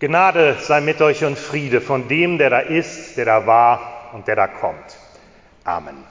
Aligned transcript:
Gnade 0.00 0.56
sei 0.60 0.80
mit 0.80 1.02
euch 1.02 1.24
und 1.24 1.36
Friede 1.36 1.80
von 1.80 2.06
dem, 2.06 2.38
der 2.38 2.50
da 2.50 2.60
ist, 2.60 3.16
der 3.16 3.24
da 3.24 3.46
war 3.48 4.10
und 4.12 4.28
der 4.28 4.36
da 4.36 4.46
kommt. 4.46 4.96
Amen. 5.64 6.04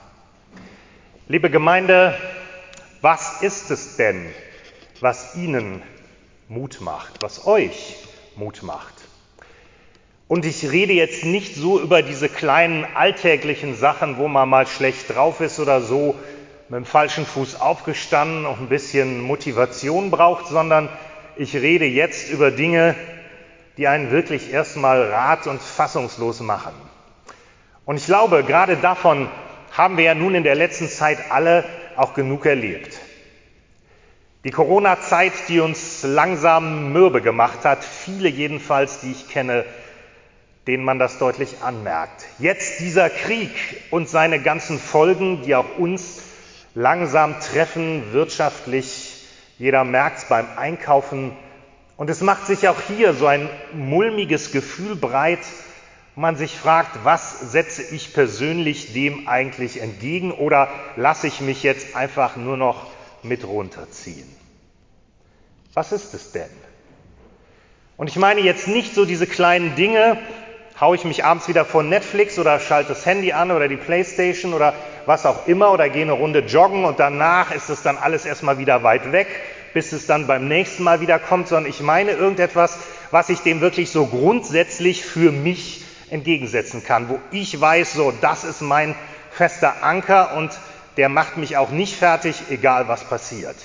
Liebe 1.29 1.49
Gemeinde, 1.49 2.13
was 2.99 3.41
ist 3.41 3.71
es 3.71 3.95
denn, 3.95 4.25
was 4.99 5.37
Ihnen 5.37 5.81
Mut 6.49 6.81
macht, 6.81 7.21
was 7.21 7.47
euch 7.47 7.95
Mut 8.35 8.61
macht? 8.61 8.93
Und 10.27 10.43
ich 10.43 10.69
rede 10.69 10.91
jetzt 10.91 11.23
nicht 11.23 11.55
so 11.55 11.79
über 11.79 12.01
diese 12.01 12.27
kleinen 12.27 12.85
alltäglichen 12.93 13.73
Sachen, 13.73 14.17
wo 14.17 14.27
man 14.27 14.49
mal 14.49 14.67
schlecht 14.67 15.15
drauf 15.15 15.39
ist 15.39 15.61
oder 15.61 15.79
so, 15.79 16.13
mit 16.67 16.79
dem 16.79 16.85
falschen 16.85 17.25
Fuß 17.25 17.61
aufgestanden 17.61 18.45
und 18.45 18.59
ein 18.59 18.67
bisschen 18.67 19.21
Motivation 19.21 20.11
braucht, 20.11 20.47
sondern 20.47 20.89
ich 21.37 21.55
rede 21.55 21.85
jetzt 21.85 22.29
über 22.29 22.51
Dinge, 22.51 22.93
die 23.77 23.87
einen 23.87 24.11
wirklich 24.11 24.51
erstmal 24.51 25.11
rat- 25.11 25.47
und 25.47 25.61
fassungslos 25.61 26.41
machen. 26.41 26.73
Und 27.85 27.97
ich 27.97 28.05
glaube, 28.05 28.43
gerade 28.43 28.75
davon 28.75 29.29
haben 29.71 29.97
wir 29.97 30.03
ja 30.03 30.15
nun 30.15 30.35
in 30.35 30.43
der 30.43 30.55
letzten 30.55 30.89
Zeit 30.89 31.31
alle 31.31 31.63
auch 31.95 32.13
genug 32.13 32.45
erlebt. 32.45 32.99
Die 34.43 34.51
Corona-Zeit, 34.51 35.33
die 35.49 35.59
uns 35.59 36.03
langsam 36.03 36.91
mürbe 36.93 37.21
gemacht 37.21 37.65
hat, 37.65 37.83
viele 37.83 38.29
jedenfalls, 38.29 38.99
die 38.99 39.11
ich 39.11 39.29
kenne, 39.29 39.65
denen 40.67 40.83
man 40.83 40.99
das 40.99 41.17
deutlich 41.17 41.61
anmerkt. 41.61 42.25
Jetzt 42.39 42.79
dieser 42.79 43.09
Krieg 43.09 43.51
und 43.89 44.09
seine 44.09 44.41
ganzen 44.41 44.79
Folgen, 44.79 45.41
die 45.43 45.55
auch 45.55 45.77
uns 45.77 46.21
langsam 46.75 47.39
treffen, 47.39 48.13
wirtschaftlich. 48.13 49.25
Jeder 49.57 49.83
merkt 49.83 50.19
es 50.19 50.25
beim 50.25 50.45
Einkaufen. 50.57 51.31
Und 51.97 52.11
es 52.11 52.21
macht 52.21 52.45
sich 52.45 52.67
auch 52.67 52.79
hier 52.87 53.13
so 53.13 53.25
ein 53.25 53.49
mulmiges 53.73 54.51
Gefühl 54.51 54.95
breit, 54.95 55.39
man 56.15 56.35
sich 56.35 56.55
fragt, 56.55 57.03
was 57.03 57.51
setze 57.51 57.83
ich 57.93 58.13
persönlich 58.13 58.93
dem 58.93 59.27
eigentlich 59.27 59.81
entgegen 59.81 60.31
oder 60.31 60.69
lasse 60.95 61.27
ich 61.27 61.41
mich 61.41 61.63
jetzt 61.63 61.95
einfach 61.95 62.35
nur 62.35 62.57
noch 62.57 62.87
mit 63.23 63.45
runterziehen? 63.45 64.27
Was 65.73 65.91
ist 65.91 66.13
es 66.13 66.31
denn? 66.31 66.49
Und 67.97 68.07
ich 68.09 68.15
meine 68.15 68.41
jetzt 68.41 68.67
nicht 68.67 68.93
so 68.95 69.05
diese 69.05 69.27
kleinen 69.27 69.75
Dinge, 69.75 70.19
haue 70.79 70.95
ich 70.95 71.03
mich 71.03 71.23
abends 71.25 71.47
wieder 71.47 71.65
vor 71.65 71.81
Netflix 71.81 72.37
oder 72.37 72.59
schalte 72.59 72.89
das 72.89 73.05
Handy 73.05 73.33
an 73.33 73.51
oder 73.51 73.67
die 73.67 73.75
Playstation 73.75 74.53
oder 74.53 74.73
was 75.07 75.25
auch 75.25 75.47
immer 75.47 75.71
oder 75.71 75.89
gehe 75.89 76.03
eine 76.03 76.11
Runde 76.11 76.39
joggen 76.39 76.85
und 76.85 76.99
danach 76.99 77.51
ist 77.51 77.69
es 77.69 77.81
dann 77.81 77.97
alles 77.97 78.25
erstmal 78.25 78.59
wieder 78.59 78.83
weit 78.83 79.11
weg, 79.11 79.27
bis 79.77 79.91
es 79.91 80.07
dann 80.07 80.25
beim 80.25 80.47
nächsten 80.47 80.81
Mal 80.81 81.01
wieder 81.01 81.19
kommt, 81.19 81.49
sondern 81.49 81.69
ich 81.69 81.81
meine 81.81 82.13
irgendetwas, 82.13 82.79
was 83.11 83.29
ich 83.29 83.41
dem 83.41 83.61
wirklich 83.61 83.91
so 83.91 84.07
grundsätzlich 84.07 85.05
für 85.05 85.31
mich 85.31 85.83
entgegensetzen 86.09 86.83
kann, 86.83 87.09
wo 87.09 87.19
ich 87.29 87.61
weiß, 87.61 87.93
so, 87.93 88.11
das 88.19 88.43
ist 88.43 88.61
mein 88.61 88.95
fester 89.29 89.83
Anker 89.83 90.35
und 90.35 90.49
der 90.97 91.09
macht 91.09 91.37
mich 91.37 91.57
auch 91.57 91.69
nicht 91.69 91.95
fertig, 91.95 92.37
egal 92.49 92.87
was 92.87 93.03
passiert. 93.03 93.55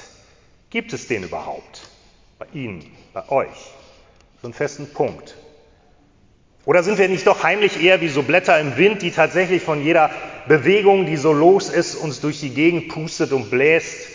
Gibt 0.68 0.92
es 0.92 1.08
den 1.08 1.22
überhaupt? 1.22 1.88
Bei 2.38 2.44
Ihnen, 2.52 2.84
bei 3.14 3.27
euch? 3.30 3.72
So 4.42 4.48
einen 4.48 4.52
festen 4.52 4.92
Punkt. 4.92 5.34
Oder 6.66 6.83
sind 6.83 6.98
wir 6.98 7.08
nicht 7.08 7.27
doch 7.27 7.42
heimlich 7.42 7.83
eher 7.83 8.02
wie 8.02 8.08
so 8.08 8.22
Blätter 8.22 8.60
im 8.60 8.77
Wind, 8.77 9.00
die 9.00 9.12
tatsächlich 9.12 9.62
von 9.62 9.83
jeder 9.83 10.10
Bewegung, 10.46 11.06
die 11.06 11.16
so 11.16 11.33
los 11.33 11.70
ist, 11.70 11.94
uns 11.94 12.20
durch 12.20 12.38
die 12.38 12.50
Gegend 12.50 12.90
pustet 12.90 13.33
und 13.33 13.50
bläst, 13.50 14.08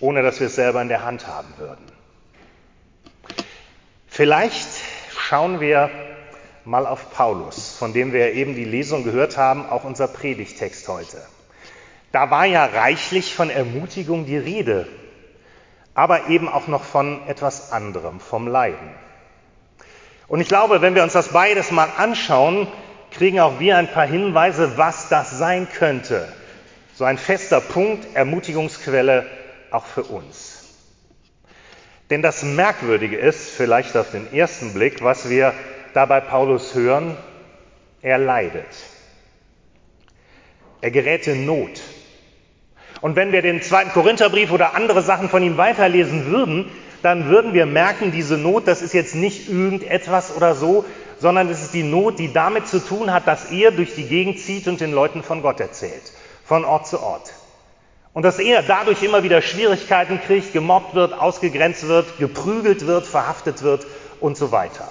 ohne 0.00 0.22
dass 0.22 0.40
wir 0.40 0.48
es 0.48 0.54
selber 0.54 0.82
in 0.82 0.88
der 0.88 1.04
Hand 1.04 1.26
haben 1.26 1.52
würden? 1.58 1.84
Vielleicht 4.08 4.68
schauen 5.16 5.60
wir 5.60 5.90
mal 6.64 6.86
auf 6.86 7.12
Paulus, 7.12 7.76
von 7.76 7.92
dem 7.92 8.12
wir 8.12 8.32
eben 8.32 8.54
die 8.54 8.64
Lesung 8.64 9.04
gehört 9.04 9.36
haben, 9.36 9.68
auch 9.68 9.84
unser 9.84 10.08
Predigtext 10.08 10.88
heute. 10.88 11.18
Da 12.12 12.30
war 12.30 12.44
ja 12.44 12.64
reichlich 12.64 13.34
von 13.34 13.50
Ermutigung 13.50 14.26
die 14.26 14.36
Rede, 14.36 14.88
aber 15.94 16.28
eben 16.28 16.48
auch 16.48 16.66
noch 16.66 16.82
von 16.82 17.26
etwas 17.28 17.72
anderem, 17.72 18.20
vom 18.20 18.48
Leiden. 18.48 18.90
Und 20.26 20.40
ich 20.40 20.48
glaube, 20.48 20.82
wenn 20.82 20.94
wir 20.94 21.02
uns 21.02 21.12
das 21.12 21.28
beides 21.28 21.70
mal 21.70 21.88
anschauen, 21.96 22.68
kriegen 23.10 23.40
auch 23.40 23.58
wir 23.58 23.76
ein 23.76 23.90
paar 23.90 24.06
Hinweise, 24.06 24.76
was 24.76 25.08
das 25.08 25.38
sein 25.38 25.68
könnte. 25.72 26.32
So 26.94 27.04
ein 27.04 27.18
fester 27.18 27.60
Punkt, 27.60 28.14
Ermutigungsquelle 28.14 29.26
auch 29.72 29.86
für 29.86 30.04
uns. 30.04 30.64
Denn 32.10 32.22
das 32.22 32.42
Merkwürdige 32.42 33.16
ist, 33.16 33.50
vielleicht 33.50 33.96
auf 33.96 34.10
den 34.10 34.32
ersten 34.32 34.74
Blick, 34.74 35.02
was 35.02 35.30
wir 35.30 35.54
da 35.94 36.06
bei 36.06 36.20
Paulus 36.20 36.74
hören, 36.74 37.16
er 38.02 38.18
leidet. 38.18 38.66
Er 40.80 40.90
gerät 40.90 41.26
in 41.26 41.46
Not. 41.46 41.80
Und 43.00 43.16
wenn 43.16 43.32
wir 43.32 43.42
den 43.42 43.62
zweiten 43.62 43.92
Korintherbrief 43.92 44.50
oder 44.50 44.74
andere 44.74 45.02
Sachen 45.02 45.28
von 45.28 45.42
ihm 45.42 45.56
weiterlesen 45.56 46.26
würden, 46.26 46.70
dann 47.02 47.28
würden 47.28 47.54
wir 47.54 47.66
merken, 47.66 48.12
diese 48.12 48.36
Not, 48.36 48.66
das 48.66 48.82
ist 48.82 48.92
jetzt 48.92 49.14
nicht 49.14 49.48
irgendetwas 49.48 50.34
oder 50.36 50.54
so, 50.54 50.84
sondern 51.18 51.48
es 51.48 51.62
ist 51.62 51.74
die 51.74 51.82
Not, 51.82 52.18
die 52.18 52.32
damit 52.32 52.66
zu 52.66 52.78
tun 52.78 53.12
hat, 53.12 53.26
dass 53.26 53.50
er 53.50 53.70
durch 53.70 53.94
die 53.94 54.04
Gegend 54.04 54.38
zieht 54.38 54.68
und 54.68 54.80
den 54.80 54.92
Leuten 54.92 55.22
von 55.22 55.42
Gott 55.42 55.60
erzählt, 55.60 56.12
von 56.44 56.64
Ort 56.64 56.88
zu 56.88 57.00
Ort. 57.00 57.32
Und 58.12 58.24
dass 58.24 58.38
er 58.38 58.62
dadurch 58.62 59.02
immer 59.02 59.22
wieder 59.22 59.40
Schwierigkeiten 59.40 60.20
kriegt, 60.20 60.52
gemobbt 60.52 60.94
wird, 60.94 61.12
ausgegrenzt 61.12 61.86
wird, 61.86 62.18
geprügelt 62.18 62.86
wird, 62.86 63.06
verhaftet 63.06 63.62
wird 63.62 63.86
und 64.20 64.36
so 64.36 64.50
weiter. 64.50 64.88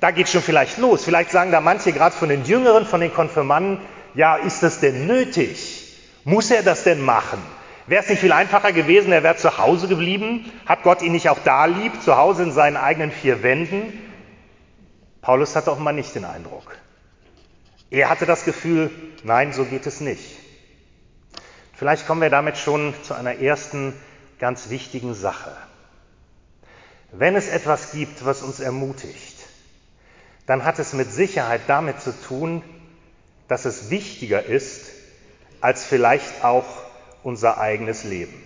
Da 0.00 0.10
geht 0.10 0.28
schon 0.28 0.42
vielleicht 0.42 0.78
los. 0.78 1.04
Vielleicht 1.04 1.30
sagen 1.30 1.52
da 1.52 1.60
manche, 1.60 1.92
gerade 1.92 2.16
von 2.16 2.28
den 2.28 2.44
Jüngeren, 2.44 2.86
von 2.86 3.00
den 3.00 3.12
Konfirmanden, 3.12 3.78
ja, 4.14 4.36
ist 4.36 4.62
das 4.62 4.80
denn 4.80 5.06
nötig? 5.06 5.96
Muss 6.24 6.50
er 6.50 6.62
das 6.62 6.84
denn 6.84 7.00
machen? 7.00 7.40
Wäre 7.86 8.02
es 8.02 8.08
nicht 8.08 8.20
viel 8.20 8.32
einfacher 8.32 8.72
gewesen, 8.72 9.12
er 9.12 9.22
wäre 9.22 9.36
zu 9.36 9.58
Hause 9.58 9.88
geblieben? 9.88 10.50
Hat 10.66 10.82
Gott 10.82 11.02
ihn 11.02 11.12
nicht 11.12 11.28
auch 11.28 11.38
da 11.44 11.66
lieb, 11.66 12.00
zu 12.02 12.16
Hause 12.16 12.44
in 12.44 12.52
seinen 12.52 12.76
eigenen 12.76 13.10
vier 13.10 13.42
Wänden? 13.42 13.92
Paulus 15.20 15.54
hatte 15.54 15.70
offenbar 15.70 15.92
nicht 15.92 16.14
den 16.14 16.24
Eindruck. 16.24 16.76
Er 17.90 18.08
hatte 18.08 18.24
das 18.26 18.44
Gefühl, 18.44 18.90
nein, 19.24 19.52
so 19.52 19.64
geht 19.64 19.86
es 19.86 20.00
nicht. 20.00 20.41
Vielleicht 21.82 22.06
kommen 22.06 22.20
wir 22.20 22.30
damit 22.30 22.58
schon 22.58 22.94
zu 23.02 23.12
einer 23.12 23.40
ersten 23.40 23.92
ganz 24.38 24.70
wichtigen 24.70 25.14
Sache. 25.14 25.50
Wenn 27.10 27.34
es 27.34 27.48
etwas 27.48 27.90
gibt, 27.90 28.24
was 28.24 28.40
uns 28.40 28.60
ermutigt, 28.60 29.36
dann 30.46 30.62
hat 30.64 30.78
es 30.78 30.92
mit 30.92 31.12
Sicherheit 31.12 31.62
damit 31.66 32.00
zu 32.00 32.12
tun, 32.12 32.62
dass 33.48 33.64
es 33.64 33.90
wichtiger 33.90 34.44
ist 34.44 34.90
als 35.60 35.84
vielleicht 35.84 36.44
auch 36.44 36.66
unser 37.24 37.58
eigenes 37.58 38.04
Leben. 38.04 38.40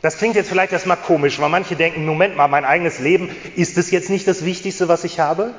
Das 0.00 0.16
klingt 0.16 0.34
jetzt 0.34 0.48
vielleicht 0.48 0.72
erstmal 0.72 0.96
komisch, 0.96 1.38
weil 1.40 1.50
manche 1.50 1.76
denken, 1.76 2.06
Moment 2.06 2.38
mal, 2.38 2.48
mein 2.48 2.64
eigenes 2.64 3.00
Leben, 3.00 3.28
ist 3.54 3.76
es 3.76 3.90
jetzt 3.90 4.08
nicht 4.08 4.26
das 4.26 4.46
Wichtigste, 4.46 4.88
was 4.88 5.04
ich 5.04 5.20
habe? 5.20 5.52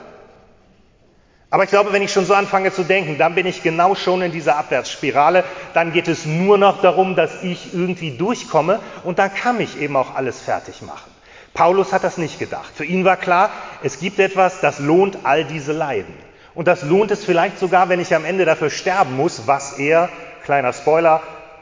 Aber 1.52 1.64
ich 1.64 1.70
glaube, 1.72 1.94
wenn 1.94 2.04
ich 2.04 2.14
schon 2.14 2.26
so 2.26 2.36
anfange 2.36 2.72
zu 2.72 2.84
denken, 2.84 3.18
dann 3.18 3.34
bin 3.34 3.48
ich 3.48 3.64
genau 3.64 3.96
schon 3.96 4.22
in 4.22 4.32
dieser 4.32 4.58
Abwärtsspirale. 4.58 5.44
Dann 5.74 5.92
geht 5.92 6.08
es 6.08 6.26
nur 6.26 6.60
noch 6.60 6.82
darum, 6.82 7.16
dass 7.16 7.42
ich 7.42 7.74
irgendwie 7.74 8.12
durchkomme 8.12 8.80
und 9.04 9.18
dann 9.18 9.34
kann 9.34 9.60
ich 9.60 9.80
eben 9.82 9.96
auch 9.96 10.14
alles 10.16 10.40
fertig 10.40 10.84
machen. 10.84 11.10
Paulus 11.56 11.92
hat 11.92 12.04
das 12.04 12.18
nicht 12.20 12.38
gedacht. 12.38 12.72
Für 12.76 12.86
ihn 12.86 13.04
war 13.04 13.18
klar, 13.18 13.50
es 13.82 14.00
gibt 14.00 14.20
etwas, 14.20 14.62
das 14.62 14.80
lohnt 14.80 15.20
all 15.24 15.44
diese 15.44 15.74
Leiden. 15.74 16.14
Und 16.54 16.68
das 16.68 16.84
lohnt 16.84 17.10
es 17.10 17.26
vielleicht 17.26 17.58
sogar, 17.58 17.90
wenn 17.90 18.00
ich 18.00 18.14
am 18.14 18.26
Ende 18.26 18.46
dafür 18.46 18.70
sterben 18.70 19.16
muss, 19.16 19.48
was 19.48 19.80
er, 19.80 20.10
kleiner 20.44 20.74
Spoiler, 20.74 21.22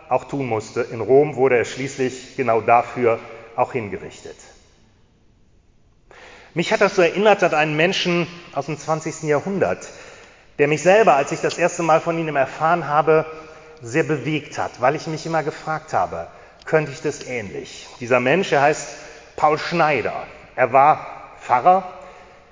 auch 0.09 0.25
tun 0.25 0.47
musste. 0.47 0.81
In 0.81 1.01
Rom 1.01 1.35
wurde 1.35 1.57
er 1.57 1.65
schließlich 1.65 2.35
genau 2.35 2.59
dafür 2.59 3.19
auch 3.55 3.71
hingerichtet. 3.71 4.35
Mich 6.53 6.71
hat 6.71 6.81
das 6.81 6.95
so 6.95 7.01
erinnert 7.01 7.43
an 7.43 7.53
einen 7.53 7.75
Menschen 7.75 8.27
aus 8.53 8.65
dem 8.65 8.77
20. 8.77 9.23
Jahrhundert, 9.23 9.87
der 10.59 10.67
mich 10.67 10.81
selber, 10.81 11.15
als 11.15 11.31
ich 11.31 11.41
das 11.41 11.57
erste 11.57 11.83
Mal 11.83 12.01
von 12.01 12.17
ihm 12.17 12.35
erfahren 12.35 12.87
habe, 12.87 13.25
sehr 13.81 14.03
bewegt 14.03 14.57
hat, 14.57 14.81
weil 14.81 14.95
ich 14.95 15.07
mich 15.07 15.25
immer 15.25 15.43
gefragt 15.43 15.93
habe, 15.93 16.27
könnte 16.65 16.91
ich 16.91 17.01
das 17.01 17.23
ähnlich? 17.23 17.87
Dieser 17.99 18.19
Mensch, 18.19 18.51
er 18.51 18.61
heißt 18.61 18.87
Paul 19.35 19.57
Schneider. 19.59 20.25
Er 20.55 20.73
war 20.73 21.05
Pfarrer 21.41 21.93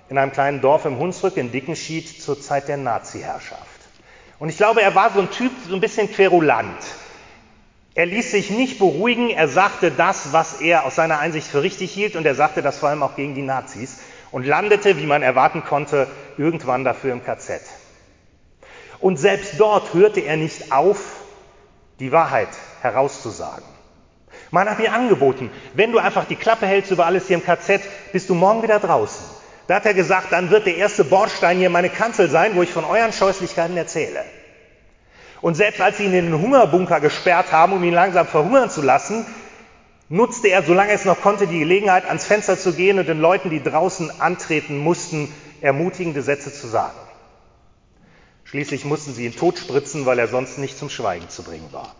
in 0.10 0.18
einem 0.18 0.32
kleinen 0.32 0.62
Dorf 0.62 0.86
im 0.86 1.00
Hunsrück 1.00 1.38
in 1.38 1.52
Dickenschied 1.52 2.22
zur 2.22 2.40
Zeit 2.40 2.68
der 2.68 2.78
Nazi-Herrschaft. 2.78 3.62
Und 4.38 4.50
ich 4.50 4.58
glaube, 4.58 4.82
er 4.82 4.94
war 4.94 5.12
so 5.12 5.20
ein 5.20 5.32
Typ, 5.32 5.52
so 5.68 5.74
ein 5.74 5.82
bisschen 5.82 6.12
querulant. 6.12 6.78
Er 7.98 8.06
ließ 8.06 8.32
sich 8.32 8.50
nicht 8.50 8.78
beruhigen, 8.78 9.30
er 9.30 9.48
sagte 9.48 9.90
das, 9.90 10.34
was 10.34 10.60
er 10.60 10.86
aus 10.86 10.96
seiner 10.96 11.20
Einsicht 11.20 11.48
für 11.48 11.64
richtig 11.64 11.94
hielt 11.94 12.18
und 12.18 12.26
er 12.26 12.36
sagte 12.36 12.62
das 12.62 12.78
vor 12.78 12.90
allem 12.90 13.02
auch 13.02 13.16
gegen 13.16 13.36
die 13.36 13.42
Nazis 13.42 14.00
und 14.32 14.46
landete, 14.46 14.98
wie 14.98 15.06
man 15.06 15.24
erwarten 15.24 15.64
konnte, 15.64 16.08
irgendwann 16.38 16.84
dafür 16.84 17.14
im 17.14 17.24
KZ. 17.24 17.62
Und 19.00 19.16
selbst 19.16 19.54
dort 19.60 19.94
hörte 19.94 20.20
er 20.20 20.36
nicht 20.36 20.74
auf, 20.74 21.22
die 22.02 22.12
Wahrheit 22.12 22.50
herauszusagen. 22.82 23.64
Man 24.52 24.70
hat 24.70 24.80
mir 24.80 24.92
angeboten, 24.92 25.50
wenn 25.74 25.94
du 25.94 26.00
einfach 26.00 26.26
die 26.26 26.36
Klappe 26.36 26.66
hältst 26.66 26.92
über 26.92 27.06
alles 27.06 27.28
hier 27.28 27.38
im 27.38 27.46
KZ, 27.46 27.82
bist 28.12 28.30
du 28.30 28.36
morgen 28.36 28.62
wieder 28.62 28.80
draußen. 28.80 29.26
Da 29.68 29.76
hat 29.76 29.86
er 29.86 29.94
gesagt, 29.94 30.34
dann 30.34 30.50
wird 30.52 30.66
der 30.66 30.76
erste 30.76 31.06
Bordstein 31.06 31.60
hier 31.60 31.70
meine 31.70 31.90
Kanzel 31.90 32.30
sein, 32.30 32.56
wo 32.56 32.62
ich 32.62 32.72
von 32.72 32.84
euren 32.84 33.14
Scheußlichkeiten 33.14 33.78
erzähle. 33.78 34.26
Und 35.42 35.56
selbst 35.56 35.82
als 35.82 35.98
sie 35.98 36.06
ihn 36.06 36.14
in 36.14 36.32
den 36.32 36.42
Hungerbunker 36.42 37.00
gesperrt 37.00 37.52
haben, 37.52 37.74
um 37.74 37.84
ihn 37.84 37.94
langsam 37.94 38.28
verhungern 38.28 38.70
zu 38.70 38.82
lassen, 38.82 39.26
nutzte 40.10 40.48
er, 40.48 40.64
solange 40.64 40.92
es 40.92 41.06
noch 41.06 41.22
konnte, 41.22 41.48
die 41.48 41.60
Gelegenheit, 41.60 42.06
ans 42.06 42.26
Fenster 42.26 42.58
zu 42.58 42.74
gehen 42.74 43.00
und 43.00 43.08
den 43.08 43.20
Leuten, 43.20 43.50
die 43.50 43.62
draußen 43.62 44.22
antreten 44.22 44.78
mussten, 44.78 45.32
ermutigende 45.62 46.22
Sätze 46.22 46.54
zu 46.54 46.68
sagen. 46.68 46.98
Schließlich 48.44 48.86
mussten 48.86 49.14
sie 49.14 49.26
ihn 49.26 49.36
totspritzen, 49.36 50.06
weil 50.06 50.20
er 50.20 50.28
sonst 50.28 50.58
nicht 50.58 50.78
zum 50.78 50.90
Schweigen 50.90 51.30
zu 51.30 51.44
bringen 51.44 51.68
war. 51.72 51.96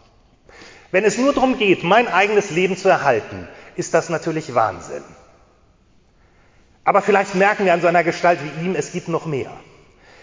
Wenn 0.92 1.04
es 1.04 1.18
nur 1.18 1.34
darum 1.34 1.58
geht, 1.58 1.84
mein 1.84 2.08
eigenes 2.08 2.52
Leben 2.52 2.78
zu 2.78 2.88
erhalten, 2.88 3.48
ist 3.76 3.94
das 3.94 4.10
natürlich 4.10 4.54
Wahnsinn. 4.54 5.04
Aber 6.84 7.02
vielleicht 7.02 7.34
merken 7.34 7.66
wir 7.66 7.74
an 7.74 7.82
so 7.82 7.88
einer 7.88 8.04
Gestalt 8.04 8.40
wie 8.44 8.66
ihm, 8.66 8.76
es 8.76 8.92
gibt 8.92 9.08
noch 9.08 9.26
mehr. 9.26 9.52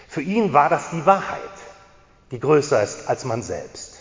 Für 0.09 0.23
ihn 0.23 0.53
war 0.53 0.69
das 0.69 0.91
die 0.91 1.05
Wahrheit, 1.05 1.41
die 2.32 2.40
größer 2.40 2.82
ist 2.82 3.08
als 3.08 3.25
man 3.25 3.43
selbst. 3.43 3.99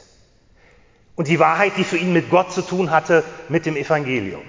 Und 1.15 1.27
die 1.27 1.39
Wahrheit, 1.39 1.73
die 1.77 1.83
für 1.83 1.97
ihn 1.97 2.13
mit 2.13 2.31
Gott 2.31 2.51
zu 2.51 2.61
tun 2.61 2.89
hatte, 2.89 3.23
mit 3.49 3.65
dem 3.65 3.75
Evangelium. 3.75 4.41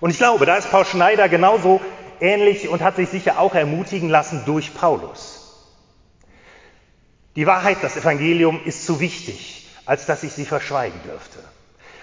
Und 0.00 0.10
ich 0.10 0.18
glaube, 0.18 0.44
da 0.44 0.56
ist 0.56 0.70
Paul 0.70 0.84
Schneider 0.84 1.28
genauso 1.28 1.80
ähnlich 2.20 2.68
und 2.68 2.82
hat 2.82 2.96
sich 2.96 3.08
sicher 3.08 3.38
auch 3.38 3.54
ermutigen 3.54 4.10
lassen 4.10 4.42
durch 4.44 4.74
Paulus. 4.74 5.38
Die 7.36 7.46
Wahrheit, 7.46 7.78
das 7.82 7.96
Evangelium 7.96 8.60
ist 8.64 8.84
zu 8.84 9.00
wichtig, 9.00 9.68
als 9.86 10.04
dass 10.04 10.22
ich 10.24 10.32
sie 10.32 10.44
verschweigen 10.44 11.00
dürfte. 11.04 11.38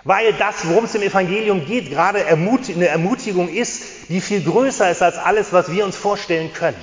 Weil 0.05 0.33
das, 0.33 0.67
worum 0.67 0.85
es 0.85 0.95
im 0.95 1.01
Evangelium 1.01 1.65
geht, 1.65 1.89
gerade 1.89 2.25
eine 2.25 2.87
Ermutigung 2.87 3.49
ist, 3.49 3.83
die 4.07 4.21
viel 4.21 4.43
größer 4.43 4.89
ist 4.89 5.03
als 5.03 5.17
alles, 5.17 5.51
was 5.51 5.71
wir 5.71 5.83
uns 5.83 5.97
vorstellen 5.97 6.53
können. 6.53 6.81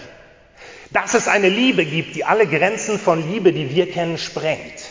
Dass 0.90 1.14
es 1.14 1.28
eine 1.28 1.48
Liebe 1.48 1.84
gibt, 1.84 2.16
die 2.16 2.24
alle 2.24 2.46
Grenzen 2.46 2.98
von 2.98 3.30
Liebe, 3.30 3.52
die 3.52 3.74
wir 3.74 3.90
kennen, 3.90 4.18
sprengt. 4.18 4.90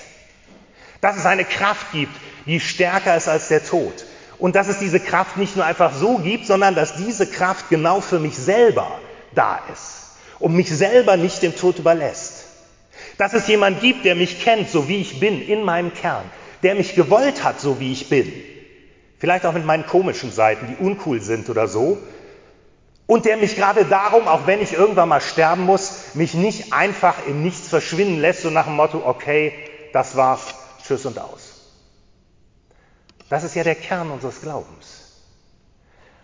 Dass 1.02 1.18
es 1.18 1.26
eine 1.26 1.46
Kraft 1.46 1.92
gibt, 1.92 2.16
die 2.46 2.60
stärker 2.60 3.16
ist 3.16 3.28
als 3.28 3.48
der 3.48 3.64
Tod. 3.64 4.06
Und 4.38 4.56
dass 4.56 4.68
es 4.68 4.80
diese 4.80 5.00
Kraft 5.00 5.38
nicht 5.38 5.56
nur 5.56 5.66
einfach 5.66 5.94
so 5.94 6.18
gibt, 6.18 6.46
sondern 6.46 6.76
dass 6.76 6.96
diese 6.96 7.28
Kraft 7.28 7.70
genau 7.70 8.02
für 8.02 8.20
mich 8.20 8.36
selber 8.36 9.00
da 9.34 9.62
ist 9.72 10.06
und 10.40 10.56
mich 10.56 10.70
selber 10.70 11.18
nicht 11.18 11.42
dem 11.42 11.56
Tod 11.56 11.80
überlässt. 11.80 12.44
Dass 13.18 13.34
es 13.34 13.48
jemand 13.48 13.82
gibt, 13.82 14.04
der 14.06 14.16
mich 14.16 14.44
kennt, 14.44 14.70
so 14.70 14.90
wie 14.90 14.98
ich 14.98 15.20
bin, 15.20 15.42
in 15.42 15.64
meinem 15.64 15.94
Kern, 15.94 16.24
der 16.64 16.76
mich 16.76 16.96
gewollt 16.96 17.44
hat, 17.44 17.62
so 17.62 17.80
wie 17.80 17.94
ich 17.94 18.10
bin. 18.10 18.32
Vielleicht 19.20 19.46
auch 19.46 19.54
mit 19.54 19.66
meinen 19.66 19.86
komischen 19.86 20.32
Seiten, 20.32 20.68
die 20.68 20.84
uncool 20.84 21.22
sind 21.22 21.50
oder 21.50 21.68
so. 21.68 21.98
Und 23.08 23.26
der 23.26 23.38
mich 23.38 23.56
gerade 23.56 23.86
darum, 23.86 24.28
auch 24.28 24.48
wenn 24.48 24.62
ich 24.62 24.74
irgendwann 24.74 25.10
mal 25.10 25.22
sterben 25.22 25.64
muss, 25.64 26.16
mich 26.16 26.34
nicht 26.34 26.74
einfach 26.74 27.16
im 27.28 27.44
Nichts 27.44 27.68
verschwinden 27.68 28.20
lässt, 28.20 28.42
so 28.42 28.50
nach 28.50 28.66
dem 28.66 28.76
Motto, 28.76 29.02
okay, 29.06 29.54
das 29.94 30.16
war's, 30.16 30.56
tschüss 30.86 31.06
und 31.06 31.20
aus. 31.20 31.56
Das 33.30 33.44
ist 33.44 33.56
ja 33.56 33.64
der 33.64 33.76
Kern 33.76 34.10
unseres 34.10 34.42
Glaubens. 34.42 35.06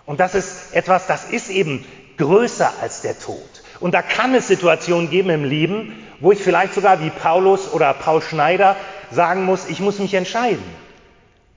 Und 0.06 0.20
das 0.20 0.34
ist 0.34 0.74
etwas, 0.74 1.08
das 1.08 1.26
ist 1.26 1.50
eben 1.50 1.86
größer 2.18 2.72
als 2.82 3.02
der 3.02 3.18
Tod. 3.20 3.38
Und 3.80 3.94
da 3.94 4.02
kann 4.02 4.34
es 4.36 4.48
Situationen 4.48 5.10
geben 5.10 5.30
im 5.30 5.44
Leben, 5.44 6.08
wo 6.20 6.32
ich 6.32 6.40
vielleicht 6.40 6.74
sogar 6.74 7.00
wie 7.02 7.10
Paulus 7.10 7.72
oder 7.72 7.94
Paul 7.94 8.22
Schneider 8.22 8.76
sagen 9.12 9.46
muss, 9.46 9.68
ich 9.70 9.80
muss 9.80 10.00
mich 10.00 10.14
entscheiden 10.14 10.64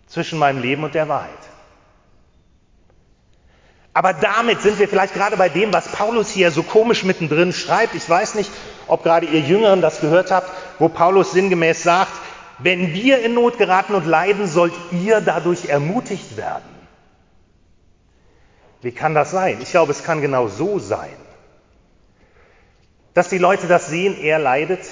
zwischen 0.07 0.39
meinem 0.39 0.61
Leben 0.61 0.85
und 0.85 0.95
der 0.95 1.09
Wahrheit. 1.09 1.31
Aber 3.95 4.13
damit 4.13 4.61
sind 4.61 4.79
wir 4.79 4.89
vielleicht 4.89 5.15
gerade 5.15 5.37
bei 5.37 5.49
dem, 5.49 5.73
was 5.73 5.89
Paulus 5.89 6.29
hier 6.29 6.51
so 6.51 6.63
komisch 6.63 7.05
mittendrin 7.05 7.53
schreibt. 7.53 7.95
Ich 7.95 8.09
weiß 8.09 8.35
nicht, 8.35 8.51
ob 8.89 9.05
gerade 9.05 9.27
ihr 9.27 9.41
Jüngeren 9.41 9.81
das 9.81 10.01
gehört 10.01 10.31
habt, 10.31 10.51
wo 10.79 10.89
Paulus 10.89 11.33
sinngemäß 11.33 11.83
sagt, 11.83 12.13
wenn 12.59 12.93
wir 12.93 13.23
in 13.23 13.35
Not 13.35 13.57
geraten 13.57 13.95
und 13.95 14.07
leiden, 14.07 14.47
sollt 14.47 14.75
ihr 14.93 15.21
dadurch 15.21 15.67
ermutigt 15.67 16.37
werden. 16.37 16.69
Wie 18.83 18.93
kann 18.93 19.15
das 19.15 19.31
sein? 19.31 19.59
Ich 19.63 19.71
glaube, 19.71 19.93
es 19.93 20.05
kann 20.05 20.21
genau 20.21 20.49
so 20.49 20.79
sein 20.79 21.17
dass 23.15 23.29
die 23.29 23.39
Leute 23.39 23.69
das 23.69 23.87
sehen, 23.87 24.19
er 24.21 24.41
leidet 24.41 24.85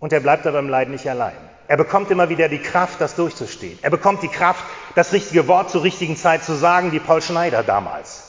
und 0.00 0.12
er 0.12 0.20
bleibt 0.20 0.46
aber 0.46 0.58
im 0.58 0.68
Leiden 0.68 0.92
nicht 0.92 1.08
allein. 1.08 1.36
Er 1.70 1.76
bekommt 1.76 2.10
immer 2.10 2.28
wieder 2.28 2.48
die 2.48 2.58
Kraft, 2.58 3.00
das 3.00 3.14
durchzustehen. 3.14 3.78
Er 3.82 3.90
bekommt 3.90 4.24
die 4.24 4.28
Kraft, 4.28 4.64
das 4.96 5.12
richtige 5.12 5.46
Wort 5.46 5.70
zur 5.70 5.84
richtigen 5.84 6.16
Zeit 6.16 6.42
zu 6.42 6.54
sagen, 6.54 6.90
wie 6.90 6.98
Paul 6.98 7.22
Schneider 7.22 7.62
damals. 7.62 8.24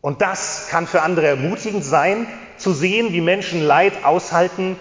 Und 0.00 0.22
das 0.22 0.68
kann 0.70 0.86
für 0.86 1.02
andere 1.02 1.26
ermutigend 1.26 1.84
sein, 1.84 2.26
zu 2.56 2.72
sehen, 2.72 3.12
wie 3.12 3.20
Menschen 3.20 3.62
Leid 3.62 4.04
aushalten, 4.04 4.78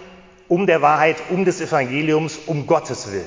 um 0.47 0.65
der 0.65 0.81
Wahrheit, 0.81 1.17
um 1.29 1.43
des 1.43 1.59
Evangeliums, 1.59 2.37
um 2.45 2.67
Gottes 2.67 3.11
Willen. 3.11 3.25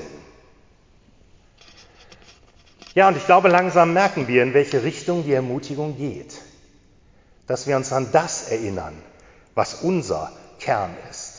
Ja, 2.95 3.07
und 3.09 3.17
ich 3.17 3.25
glaube, 3.27 3.49
langsam 3.49 3.93
merken 3.93 4.27
wir, 4.27 4.41
in 4.41 4.55
welche 4.55 4.83
Richtung 4.83 5.23
die 5.23 5.33
Ermutigung 5.33 5.97
geht 5.97 6.41
dass 7.47 7.67
wir 7.67 7.75
uns 7.75 7.91
an 7.91 8.09
das 8.11 8.49
erinnern, 8.49 8.93
was 9.55 9.75
unser 9.75 10.31
Kern 10.59 10.95
ist, 11.09 11.32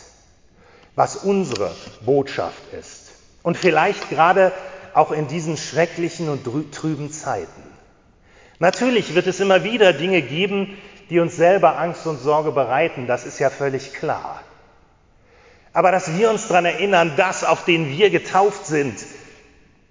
was 0.96 1.16
unsere 1.16 1.74
Botschaft 2.04 2.72
ist. 2.78 3.12
Und 3.42 3.56
vielleicht 3.56 4.10
gerade 4.10 4.52
auch 4.94 5.10
in 5.10 5.26
diesen 5.26 5.56
schrecklichen 5.56 6.28
und 6.28 6.44
trüben 6.72 7.12
Zeiten. 7.12 7.62
Natürlich 8.58 9.14
wird 9.14 9.26
es 9.26 9.40
immer 9.40 9.64
wieder 9.64 9.92
Dinge 9.92 10.22
geben, 10.22 10.78
die 11.10 11.18
uns 11.20 11.36
selber 11.36 11.78
Angst 11.78 12.06
und 12.06 12.20
Sorge 12.20 12.52
bereiten, 12.52 13.06
das 13.06 13.26
ist 13.26 13.38
ja 13.38 13.50
völlig 13.50 13.92
klar. 13.92 14.40
Aber 15.72 15.90
dass 15.90 16.16
wir 16.16 16.30
uns 16.30 16.46
daran 16.46 16.64
erinnern, 16.64 17.12
das, 17.16 17.44
auf 17.44 17.64
den 17.64 17.90
wir 17.90 18.10
getauft 18.10 18.66
sind, 18.66 18.94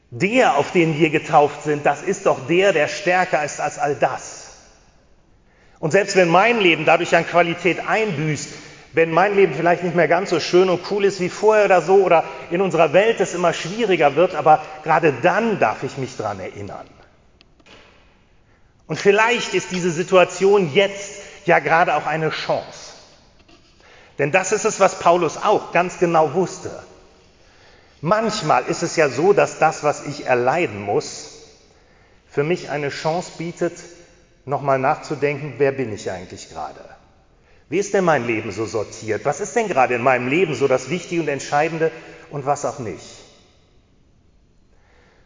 der, 0.10 0.58
auf 0.58 0.72
den 0.72 0.98
wir 0.98 1.10
getauft 1.10 1.64
sind, 1.64 1.86
das 1.86 2.02
ist 2.02 2.26
doch 2.26 2.48
der, 2.48 2.72
der 2.72 2.88
stärker 2.88 3.44
ist 3.44 3.60
als 3.60 3.78
all 3.78 3.96
das. 3.96 4.44
Und 5.80 5.92
selbst 5.92 6.16
wenn 6.16 6.30
mein 6.30 6.62
Leben 6.62 6.86
dadurch 6.86 7.16
an 7.16 7.28
Qualität 7.28 7.86
einbüßt, 7.86 8.48
wenn 8.94 9.12
mein 9.12 9.36
Leben 9.36 9.54
vielleicht 9.54 9.84
nicht 9.84 9.96
mehr 9.96 10.08
ganz 10.08 10.30
so 10.30 10.40
schön 10.40 10.70
und 10.70 10.90
cool 10.92 11.04
ist 11.04 11.20
wie 11.20 11.30
vorher 11.30 11.66
oder 11.66 11.82
so, 11.82 11.96
oder 11.96 12.24
in 12.52 12.62
unserer 12.62 12.94
Welt 12.94 13.20
es 13.20 13.34
immer 13.34 13.52
schwieriger 13.52 14.16
wird, 14.16 14.36
aber 14.36 14.62
gerade 14.84 15.14
dann 15.22 15.60
darf 15.60 15.84
ich 15.84 15.98
mich 15.98 16.16
daran 16.16 16.40
erinnern. 16.40 16.88
Und 18.86 19.00
vielleicht 19.00 19.56
ist 19.56 19.72
diese 19.72 19.92
Situation 19.92 20.72
jetzt 20.74 21.22
ja 21.46 21.60
gerade 21.60 21.96
auch 21.96 22.06
eine 22.06 22.30
Chance. 22.30 22.94
Denn 24.20 24.32
das 24.32 24.52
ist 24.52 24.66
es, 24.66 24.80
was 24.80 25.00
Paulus 25.00 25.38
auch 25.38 25.72
ganz 25.72 25.98
genau 25.98 26.36
wusste. 26.36 26.84
Manchmal 28.02 28.66
ist 28.66 28.84
es 28.84 28.96
ja 28.96 29.10
so, 29.10 29.34
dass 29.34 29.58
das, 29.58 29.84
was 29.84 30.06
ich 30.06 30.28
erleiden 30.28 30.82
muss, 30.82 31.30
für 32.30 32.44
mich 32.44 32.70
eine 32.70 32.90
Chance 32.90 33.32
bietet, 33.38 33.74
nochmal 34.46 34.78
nachzudenken, 34.78 35.56
wer 35.58 35.72
bin 35.72 35.92
ich 35.94 36.12
eigentlich 36.12 36.50
gerade? 36.50 36.82
Wie 37.74 37.80
ist 37.80 37.96
denn 37.96 38.04
mein 38.04 38.28
Leben 38.28 38.52
so 38.52 38.68
sortiert? 38.68 39.26
Was 39.26 39.40
ist 39.40 39.56
denn 39.56 39.68
gerade 39.68 39.96
in 39.96 40.04
meinem 40.04 40.28
Leben 40.28 40.54
so 40.54 40.68
das 40.68 40.92
Wichtige 40.92 41.24
und 41.24 41.28
Entscheidende 41.28 41.92
und 42.30 42.46
was 42.46 42.66
auch 42.66 42.78
nicht? 42.78 43.04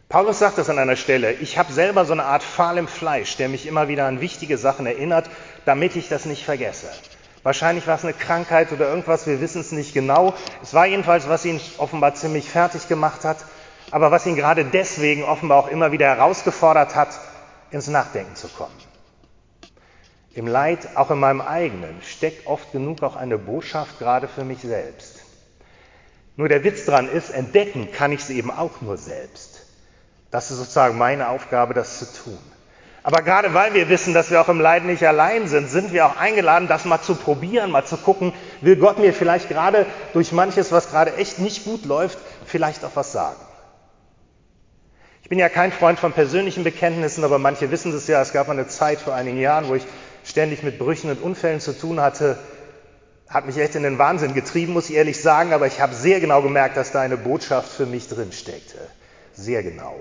Paulus 0.08 0.38
sagt 0.38 0.56
das 0.56 0.70
an 0.70 0.78
einer 0.78 0.96
Stelle, 0.96 1.34
ich 1.34 1.58
habe 1.58 1.70
selber 1.70 2.06
so 2.06 2.14
eine 2.14 2.24
Art 2.24 2.42
Pfahl 2.42 2.78
im 2.78 2.88
Fleisch, 2.88 3.36
der 3.36 3.50
mich 3.50 3.66
immer 3.66 3.88
wieder 3.88 4.06
an 4.06 4.22
wichtige 4.22 4.56
Sachen 4.56 4.86
erinnert, 4.86 5.28
damit 5.66 5.94
ich 5.94 6.08
das 6.08 6.24
nicht 6.24 6.42
vergesse. 6.42 6.88
Wahrscheinlich 7.42 7.86
war 7.86 7.96
es 7.96 8.04
eine 8.04 8.14
Krankheit 8.14 8.72
oder 8.72 8.88
irgendwas, 8.88 9.26
wir 9.26 9.42
wissen 9.42 9.60
es 9.60 9.70
nicht 9.72 9.92
genau. 9.92 10.32
Es 10.62 10.72
war 10.72 10.86
jedenfalls, 10.86 11.28
was 11.28 11.44
ihn 11.44 11.60
offenbar 11.76 12.14
ziemlich 12.14 12.48
fertig 12.48 12.88
gemacht 12.88 13.24
hat, 13.24 13.44
aber 13.90 14.10
was 14.10 14.24
ihn 14.24 14.36
gerade 14.36 14.64
deswegen 14.64 15.22
offenbar 15.22 15.58
auch 15.58 15.68
immer 15.68 15.92
wieder 15.92 16.06
herausgefordert 16.06 16.94
hat, 16.94 17.10
ins 17.70 17.88
Nachdenken 17.88 18.36
zu 18.36 18.48
kommen. 18.48 18.87
Im 20.38 20.46
Leid, 20.46 20.90
auch 20.94 21.10
in 21.10 21.18
meinem 21.18 21.40
eigenen, 21.40 22.00
steckt 22.00 22.46
oft 22.46 22.70
genug 22.70 23.02
auch 23.02 23.16
eine 23.16 23.38
Botschaft 23.38 23.98
gerade 23.98 24.28
für 24.28 24.44
mich 24.44 24.60
selbst. 24.60 25.16
Nur 26.36 26.48
der 26.48 26.62
Witz 26.62 26.84
dran 26.84 27.08
ist, 27.08 27.30
entdecken 27.30 27.90
kann 27.90 28.12
ich 28.12 28.22
sie 28.22 28.38
eben 28.38 28.52
auch 28.52 28.80
nur 28.80 28.96
selbst. 28.98 29.66
Das 30.30 30.52
ist 30.52 30.58
sozusagen 30.58 30.96
meine 30.96 31.28
Aufgabe, 31.28 31.74
das 31.74 31.98
zu 31.98 32.22
tun. 32.22 32.38
Aber 33.02 33.22
gerade 33.22 33.52
weil 33.52 33.74
wir 33.74 33.88
wissen, 33.88 34.14
dass 34.14 34.30
wir 34.30 34.40
auch 34.40 34.48
im 34.48 34.60
Leiden 34.60 34.88
nicht 34.88 35.04
allein 35.04 35.48
sind, 35.48 35.68
sind 35.68 35.92
wir 35.92 36.06
auch 36.06 36.16
eingeladen, 36.16 36.68
das 36.68 36.84
mal 36.84 37.02
zu 37.02 37.16
probieren, 37.16 37.72
mal 37.72 37.84
zu 37.84 37.96
gucken, 37.96 38.32
will 38.60 38.76
Gott 38.76 39.00
mir 39.00 39.12
vielleicht 39.12 39.48
gerade 39.48 39.86
durch 40.12 40.30
manches, 40.30 40.70
was 40.70 40.88
gerade 40.88 41.16
echt 41.16 41.40
nicht 41.40 41.64
gut 41.64 41.84
läuft, 41.84 42.16
vielleicht 42.46 42.84
auch 42.84 42.94
was 42.94 43.10
sagen. 43.10 43.40
Ich 45.24 45.28
bin 45.28 45.40
ja 45.40 45.48
kein 45.48 45.72
Freund 45.72 45.98
von 45.98 46.12
persönlichen 46.12 46.62
Bekenntnissen, 46.62 47.24
aber 47.24 47.40
manche 47.40 47.72
wissen 47.72 47.92
es 47.92 48.06
ja. 48.06 48.22
Es 48.22 48.32
gab 48.32 48.46
mal 48.46 48.54
eine 48.54 48.68
Zeit 48.68 49.00
vor 49.00 49.14
einigen 49.14 49.38
Jahren, 49.38 49.68
wo 49.68 49.74
ich 49.74 49.84
ständig 50.28 50.62
mit 50.62 50.78
Brüchen 50.78 51.10
und 51.10 51.22
Unfällen 51.22 51.60
zu 51.60 51.72
tun 51.72 52.00
hatte, 52.00 52.38
hat 53.28 53.46
mich 53.46 53.56
echt 53.58 53.74
in 53.74 53.82
den 53.82 53.98
Wahnsinn 53.98 54.34
getrieben, 54.34 54.72
muss 54.72 54.90
ich 54.90 54.96
ehrlich 54.96 55.20
sagen, 55.20 55.52
aber 55.52 55.66
ich 55.66 55.80
habe 55.80 55.94
sehr 55.94 56.20
genau 56.20 56.42
gemerkt, 56.42 56.76
dass 56.76 56.92
da 56.92 57.00
eine 57.00 57.16
Botschaft 57.16 57.70
für 57.70 57.86
mich 57.86 58.08
drin 58.08 58.32
steckte. 58.32 58.78
Sehr 59.34 59.62
genau. 59.62 59.96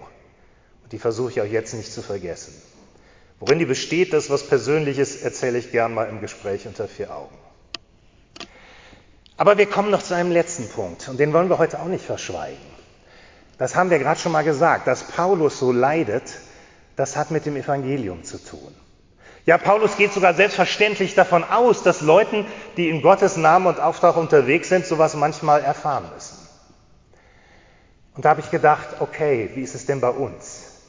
Und 0.84 0.92
die 0.92 1.00
versuche 1.00 1.32
ich 1.32 1.42
auch 1.42 1.46
jetzt 1.46 1.74
nicht 1.74 1.92
zu 1.92 2.02
vergessen. 2.02 2.54
Worin 3.40 3.60
die 3.60 3.66
besteht, 3.66 4.14
das 4.14 4.30
was 4.30 4.48
Persönliches, 4.48 5.22
erzähle 5.22 5.60
ich 5.60 5.72
gern 5.72 5.94
mal 5.94 6.10
im 6.10 6.22
Gespräch 6.22 6.68
unter 6.68 6.88
vier 6.88 7.14
Augen. 7.14 7.38
Aber 9.38 9.58
wir 9.58 9.68
kommen 9.68 9.92
noch 9.92 10.02
zu 10.02 10.16
einem 10.16 10.32
letzten 10.32 10.68
Punkt 10.68 11.08
und 11.08 11.20
den 11.20 11.32
wollen 11.32 11.50
wir 11.50 11.60
heute 11.60 11.80
auch 11.80 11.86
nicht 11.86 12.04
verschweigen. 12.04 12.58
Das 13.58 13.76
haben 13.76 13.92
wir 13.92 14.00
gerade 14.00 14.20
schon 14.20 14.32
mal 14.32 14.44
gesagt, 14.44 14.88
dass 14.88 15.04
Paulus 15.04 15.60
so 15.60 15.72
leidet, 15.72 16.24
das 16.96 17.16
hat 17.16 17.30
mit 17.30 17.46
dem 17.46 17.56
Evangelium 17.56 18.24
zu 18.24 18.44
tun. 18.44 18.74
Ja, 19.48 19.58
Paulus 19.58 19.96
geht 19.96 20.12
sogar 20.12 20.34
selbstverständlich 20.34 21.16
davon 21.16 21.46
aus, 21.46 21.82
dass 21.82 22.02
Leuten, 22.02 22.46
die 22.76 22.90
in 22.90 23.02
Gottes 23.02 23.38
Namen 23.38 23.66
und 23.66 23.80
Auftrag 23.80 24.18
unterwegs 24.18 24.68
sind, 24.68 24.86
sowas 24.86 25.16
manchmal 25.16 25.62
erfahren 25.62 26.04
müssen. 26.14 26.38
Und 28.14 28.26
da 28.26 28.32
habe 28.32 28.42
ich 28.42 28.52
gedacht, 28.52 28.86
okay, 29.00 29.50
wie 29.56 29.62
ist 29.62 29.74
es 29.74 29.86
denn 29.86 30.02
bei 30.02 30.10
uns? 30.10 30.84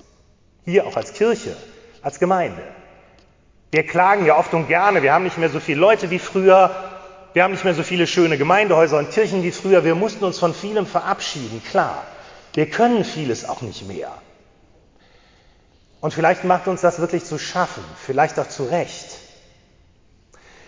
Hier 0.65 0.89
auch 0.89 0.97
als 0.97 1.13
Kirche, 1.13 1.57
als 2.03 2.19
Gemeinde. 2.19 2.61
Wir 3.71 3.87
klagen 3.87 4.27
ja 4.27 4.37
oft 4.37 4.53
und 4.53 4.67
gerne, 4.67 5.05
wir 5.05 5.13
haben 5.13 5.23
nicht 5.23 5.39
mehr 5.39 5.51
so 5.51 5.61
viele 5.61 5.79
Leute 5.79 6.11
wie 6.11 6.19
früher, 6.19 6.75
wir 7.35 7.45
haben 7.45 7.53
nicht 7.53 7.65
mehr 7.65 7.75
so 7.75 7.85
viele 7.85 8.09
schöne 8.09 8.39
Gemeindehäuser 8.39 8.99
und 8.99 9.13
Kirchen 9.13 9.45
wie 9.45 9.53
früher, 9.53 9.85
wir 9.85 9.95
mussten 9.95 10.25
uns 10.25 10.37
von 10.41 10.53
vielem 10.53 10.87
verabschieden, 10.87 11.63
klar. 11.71 12.03
Wir 12.55 12.69
können 12.69 13.05
vieles 13.05 13.49
auch 13.49 13.63
nicht 13.63 13.87
mehr. 13.87 14.11
Und 16.01 16.15
vielleicht 16.15 16.45
macht 16.45 16.69
uns 16.69 16.81
das 16.81 17.01
wirklich 17.01 17.25
zu 17.25 17.39
schaffen, 17.39 17.83
vielleicht 18.05 18.39
auch 18.39 18.49
zu 18.49 18.65
Recht. 18.65 19.19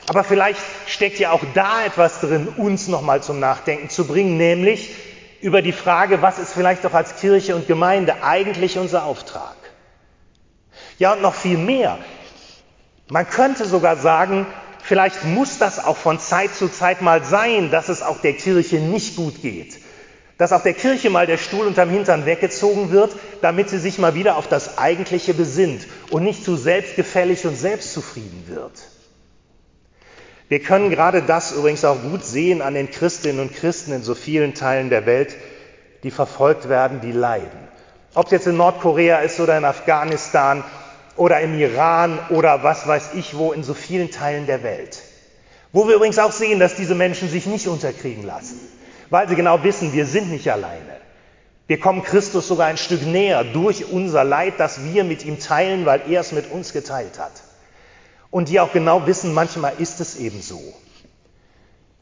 Aber 0.08 0.24
vielleicht 0.24 0.60
steckt 0.86 1.20
ja 1.20 1.30
auch 1.30 1.44
da 1.54 1.84
etwas 1.84 2.20
drin, 2.20 2.48
uns 2.56 2.88
nochmal 2.88 3.22
zum 3.22 3.38
Nachdenken 3.38 3.90
zu 3.90 4.06
bringen, 4.06 4.36
nämlich 4.36 4.90
über 5.40 5.62
die 5.62 5.72
Frage, 5.72 6.20
was 6.20 6.38
ist 6.38 6.52
vielleicht 6.52 6.84
auch 6.84 6.94
als 6.94 7.16
Kirche 7.16 7.54
und 7.54 7.68
Gemeinde 7.68 8.22
eigentlich 8.24 8.76
unser 8.76 9.04
Auftrag? 9.04 9.54
Ja, 10.98 11.12
und 11.12 11.22
noch 11.22 11.34
viel 11.34 11.58
mehr. 11.58 11.98
Man 13.08 13.28
könnte 13.28 13.64
sogar 13.66 13.96
sagen, 13.96 14.46
vielleicht 14.82 15.24
muss 15.24 15.58
das 15.58 15.82
auch 15.82 15.96
von 15.96 16.18
Zeit 16.18 16.54
zu 16.54 16.68
Zeit 16.68 17.02
mal 17.02 17.24
sein, 17.24 17.70
dass 17.70 17.88
es 17.88 18.02
auch 18.02 18.20
der 18.20 18.32
Kirche 18.32 18.76
nicht 18.76 19.14
gut 19.16 19.42
geht 19.42 19.78
dass 20.40 20.54
auch 20.54 20.62
der 20.62 20.72
Kirche 20.72 21.10
mal 21.10 21.26
der 21.26 21.36
Stuhl 21.36 21.66
unterm 21.66 21.90
Hintern 21.90 22.24
weggezogen 22.24 22.90
wird, 22.90 23.14
damit 23.42 23.68
sie 23.68 23.76
sich 23.76 23.98
mal 23.98 24.14
wieder 24.14 24.36
auf 24.36 24.48
das 24.48 24.78
Eigentliche 24.78 25.34
besinnt 25.34 25.86
und 26.08 26.22
nicht 26.22 26.42
zu 26.42 26.56
selbstgefällig 26.56 27.46
und 27.46 27.58
selbstzufrieden 27.58 28.44
wird. 28.46 28.72
Wir 30.48 30.60
können 30.60 30.88
gerade 30.88 31.20
das 31.20 31.52
übrigens 31.52 31.84
auch 31.84 32.00
gut 32.00 32.24
sehen 32.24 32.62
an 32.62 32.72
den 32.72 32.90
Christinnen 32.90 33.38
und 33.38 33.54
Christen 33.54 33.92
in 33.92 34.02
so 34.02 34.14
vielen 34.14 34.54
Teilen 34.54 34.88
der 34.88 35.04
Welt, 35.04 35.36
die 36.04 36.10
verfolgt 36.10 36.70
werden, 36.70 37.02
die 37.02 37.12
leiden. 37.12 37.68
Ob 38.14 38.24
es 38.24 38.32
jetzt 38.32 38.46
in 38.46 38.56
Nordkorea 38.56 39.18
ist 39.18 39.40
oder 39.40 39.58
in 39.58 39.66
Afghanistan 39.66 40.64
oder 41.16 41.40
im 41.40 41.60
Iran 41.60 42.18
oder 42.30 42.62
was 42.62 42.86
weiß 42.86 43.10
ich 43.12 43.36
wo, 43.36 43.52
in 43.52 43.62
so 43.62 43.74
vielen 43.74 44.10
Teilen 44.10 44.46
der 44.46 44.62
Welt. 44.62 45.02
Wo 45.70 45.86
wir 45.86 45.96
übrigens 45.96 46.18
auch 46.18 46.32
sehen, 46.32 46.60
dass 46.60 46.76
diese 46.76 46.94
Menschen 46.94 47.28
sich 47.28 47.44
nicht 47.44 47.68
unterkriegen 47.68 48.24
lassen 48.24 48.58
weil 49.10 49.28
sie 49.28 49.36
genau 49.36 49.62
wissen, 49.62 49.92
wir 49.92 50.06
sind 50.06 50.30
nicht 50.30 50.50
alleine. 50.50 51.00
Wir 51.66 51.78
kommen 51.78 52.02
Christus 52.02 52.48
sogar 52.48 52.66
ein 52.66 52.78
Stück 52.78 53.06
näher 53.06 53.44
durch 53.44 53.92
unser 53.92 54.24
Leid, 54.24 54.54
das 54.58 54.84
wir 54.84 55.04
mit 55.04 55.24
ihm 55.24 55.38
teilen, 55.38 55.86
weil 55.86 56.02
er 56.08 56.20
es 56.20 56.32
mit 56.32 56.50
uns 56.50 56.72
geteilt 56.72 57.18
hat. 57.18 57.32
Und 58.30 58.48
die 58.48 58.60
auch 58.60 58.72
genau 58.72 59.06
wissen, 59.06 59.34
manchmal 59.34 59.74
ist 59.78 60.00
es 60.00 60.16
eben 60.16 60.40
so. 60.40 60.60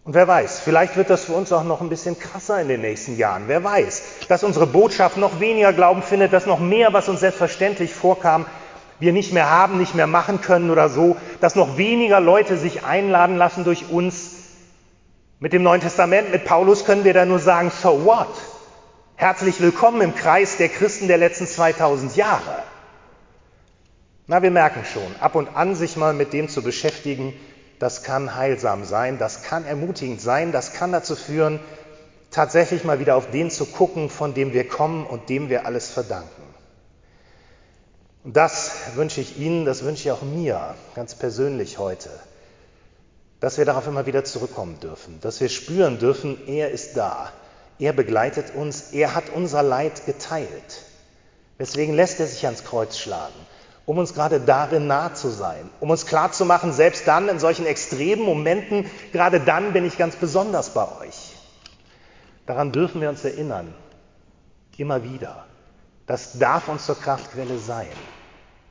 Und 0.05 0.15
wer 0.15 0.27
weiß, 0.27 0.61
vielleicht 0.61 0.97
wird 0.97 1.11
das 1.11 1.27
für 1.27 1.35
uns 1.35 1.53
auch 1.53 1.65
noch 1.65 1.83
ein 1.83 1.91
bisschen 1.91 2.19
krasser 2.19 2.63
in 2.63 2.69
den 2.69 2.81
nächsten 2.81 3.19
Jahren. 3.19 3.45
Wer 3.47 3.63
weiß, 3.63 4.03
dass 4.29 4.43
unsere 4.43 4.67
Botschaft 4.67 5.19
noch 5.19 5.39
weniger 5.39 5.75
Glauben 5.75 6.03
findet, 6.03 6.33
dass 6.33 6.47
noch 6.47 6.61
mehr, 6.61 6.95
was 6.95 7.11
uns 7.11 7.21
selbstverständlich 7.21 7.93
vorkam, 7.93 8.47
wir 9.01 9.13
nicht 9.13 9.35
mehr 9.35 9.51
haben, 9.51 9.77
nicht 9.77 9.95
mehr 9.95 10.07
machen 10.07 10.41
können 10.41 10.71
oder 10.71 10.89
so, 10.89 11.19
dass 11.43 11.57
noch 11.57 11.77
weniger 11.77 12.21
Leute 12.21 12.57
sich 12.57 12.85
einladen 12.85 13.37
lassen 13.37 13.65
durch 13.65 13.91
uns, 13.91 14.31
mit 15.41 15.53
dem 15.53 15.63
Neuen 15.63 15.81
Testament, 15.81 16.33
mit 16.33 16.45
Paulus 16.45 16.85
können 16.85 17.05
wir 17.05 17.15
da 17.15 17.25
nur 17.25 17.39
sagen, 17.39 17.71
so 17.71 18.05
what? 18.05 18.29
Herzlich 19.15 19.61
willkommen 19.61 20.01
im 20.01 20.15
Kreis 20.15 20.57
der 20.57 20.69
Christen 20.69 21.07
der 21.07 21.19
letzten 21.19 21.47
2000 21.47 22.17
Jahre. 22.17 22.63
Na, 24.27 24.43
wir 24.43 24.51
merken 24.51 24.85
schon, 24.85 25.15
ab 25.21 25.37
und 25.37 25.55
an 25.55 25.77
sich 25.77 25.97
mal 25.97 26.13
mit 26.13 26.33
dem 26.33 26.49
zu 26.49 26.63
beschäftigen, 26.63 27.35
das 27.79 28.03
kann 28.03 28.35
heilsam 28.35 28.85
sein, 28.85 29.19
das 29.19 29.45
kann 29.45 29.65
ermutigend 29.65 30.21
sein, 30.21 30.51
das 30.51 30.73
kann 30.73 30.91
dazu 30.91 31.15
führen, 31.15 31.61
tatsächlich 32.33 32.83
mal 32.83 32.99
wieder 32.99 33.15
auf 33.15 33.31
den 33.31 33.51
zu 33.51 33.65
gucken, 33.65 34.11
von 34.11 34.35
dem 34.35 34.53
wir 34.53 34.67
kommen 34.67 35.07
und 35.07 35.29
dem 35.29 35.49
wir 35.49 35.67
alles 35.67 35.89
verdanken. 35.89 36.43
Und 38.25 38.37
das 38.37 38.73
wünsche 38.97 39.21
ich 39.21 39.39
Ihnen, 39.39 39.65
das 39.65 39.85
wünsche 39.85 40.03
ich 40.03 40.11
auch 40.11 40.23
mir 40.23 40.75
ganz 40.97 41.15
persönlich 41.15 41.79
heute 41.79 42.11
dass 43.41 43.59
wir 43.59 43.65
darauf 43.65 43.87
immer 43.87 44.07
wieder 44.07 44.25
zurückkommen 44.25 44.81
dürfen, 44.81 45.21
dass 45.21 45.41
wir 45.41 45.49
spüren 45.49 45.99
dürfen, 45.99 46.37
er 46.49 46.71
ist 46.71 46.97
da, 46.97 47.33
er 47.79 47.93
begleitet 47.93 48.55
uns, 48.55 48.93
er 48.93 49.15
hat 49.15 49.31
unser 49.35 49.63
Leid 49.63 50.07
geteilt. 50.07 50.83
Deswegen 51.59 51.95
lässt 51.95 52.21
er 52.21 52.27
sich 52.27 52.45
ans 52.47 52.65
Kreuz 52.65 52.99
schlagen, 52.99 53.35
um 53.87 53.99
uns 53.99 54.15
gerade 54.15 54.41
darin 54.41 54.87
nah 54.87 55.15
zu 55.15 55.29
sein, 55.29 55.71
um 55.81 55.91
uns 55.91 56.07
klarzumachen, 56.07 56.73
selbst 56.73 57.07
dann 57.07 57.29
in 57.29 57.39
solchen 57.39 57.67
extremen 57.67 58.23
Momenten, 58.23 58.91
gerade 59.13 59.41
dann 59.41 59.73
bin 59.73 59.85
ich 59.85 59.99
ganz 59.99 60.17
besonders 60.17 60.71
bei 60.71 60.87
euch. 61.01 61.35
Daran 62.47 62.73
dürfen 62.73 63.01
wir 63.01 63.09
uns 63.09 63.25
erinnern, 63.25 63.75
immer 64.77 65.03
wieder. 65.05 65.45
Das 66.07 66.39
darf 66.39 66.69
uns 66.69 66.87
zur 66.87 66.99
Kraftquelle 66.99 67.59
sein, 67.59 67.89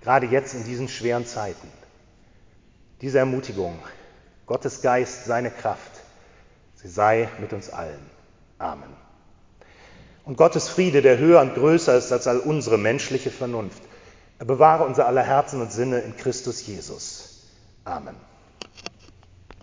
gerade 0.01 0.25
jetzt 0.25 0.53
in 0.53 0.63
diesen 0.63 0.87
schweren 0.87 1.25
Zeiten. 1.25 1.69
Diese 3.01 3.19
Ermutigung 3.19 3.77
Gottes 4.47 4.81
Geist, 4.81 5.25
seine 5.25 5.51
Kraft, 5.51 5.91
sie 6.75 6.87
sei 6.87 7.29
mit 7.39 7.53
uns 7.53 7.69
allen. 7.69 7.99
Amen. 8.57 8.89
Und 10.23 10.37
Gottes 10.37 10.67
Friede, 10.67 11.01
der 11.01 11.17
höher 11.17 11.41
und 11.41 11.53
größer 11.53 11.95
ist 11.97 12.11
als 12.11 12.27
all 12.27 12.39
unsere 12.39 12.77
menschliche 12.77 13.29
Vernunft, 13.29 13.81
er 14.39 14.45
bewahre 14.45 14.85
unser 14.85 15.07
aller 15.07 15.23
Herzen 15.23 15.61
und 15.61 15.71
Sinne 15.71 15.99
in 15.99 16.15
Christus 16.15 16.65
Jesus. 16.65 17.43
Amen. 17.85 18.15